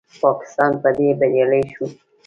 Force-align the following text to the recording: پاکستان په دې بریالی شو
پاکستان 0.21 0.71
په 0.81 0.89
دې 0.97 1.09
بریالی 1.19 1.63
شو 1.73 1.85